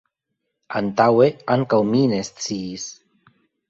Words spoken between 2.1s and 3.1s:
ne sciis.